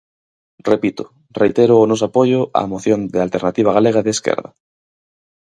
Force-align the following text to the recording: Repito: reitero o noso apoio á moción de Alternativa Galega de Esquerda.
Repito: 0.71 1.03
reitero 1.41 1.75
o 1.79 1.87
noso 1.89 2.05
apoio 2.09 2.39
á 2.59 2.61
moción 2.73 2.99
de 3.13 3.19
Alternativa 3.25 3.75
Galega 3.77 4.01
de 4.05 4.11
Esquerda. 4.15 4.49